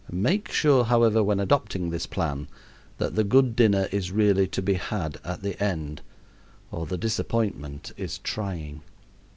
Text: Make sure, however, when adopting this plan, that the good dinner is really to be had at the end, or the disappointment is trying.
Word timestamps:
Make 0.11 0.51
sure, 0.51 0.85
however, 0.85 1.21
when 1.23 1.39
adopting 1.39 1.91
this 1.91 2.07
plan, 2.07 2.47
that 2.97 3.13
the 3.13 3.23
good 3.23 3.55
dinner 3.55 3.87
is 3.91 4.11
really 4.11 4.47
to 4.47 4.59
be 4.59 4.73
had 4.73 5.19
at 5.23 5.43
the 5.43 5.61
end, 5.63 6.01
or 6.71 6.87
the 6.87 6.97
disappointment 6.97 7.91
is 7.97 8.17
trying. 8.17 8.81